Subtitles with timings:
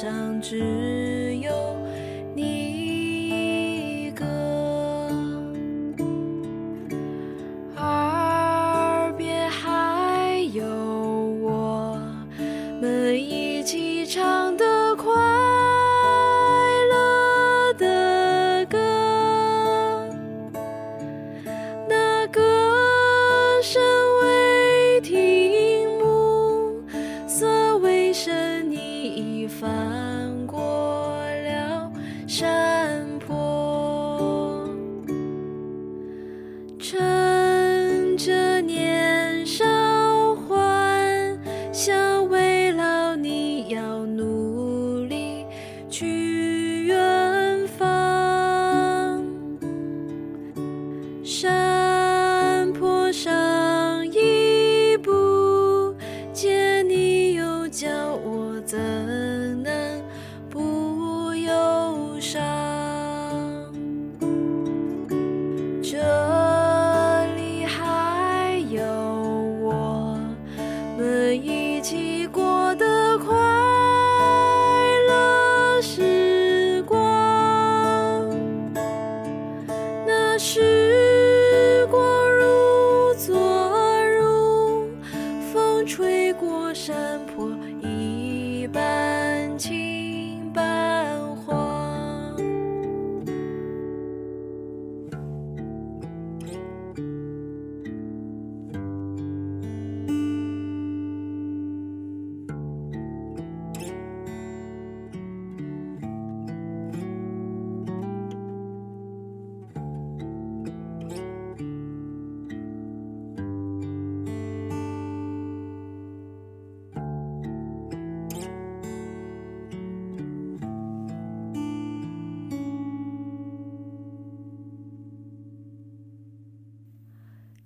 [0.00, 1.19] 相知。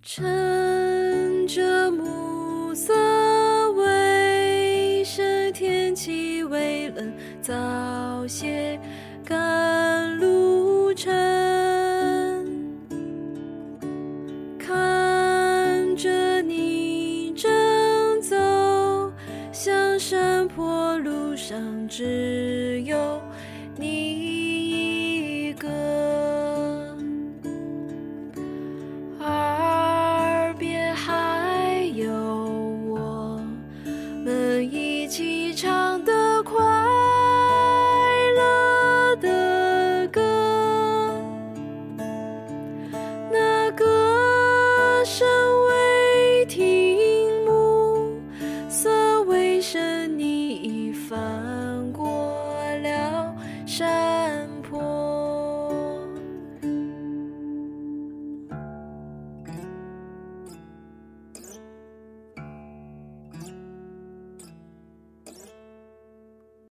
[0.07, 2.93] 趁着暮色
[3.73, 7.11] 未深，天气微冷，
[7.41, 7.55] 早
[8.27, 8.79] 些
[9.25, 11.11] 赶路程。
[14.59, 18.37] 看着你正走
[19.53, 23.23] 向山坡路上，只有
[23.79, 24.14] 你。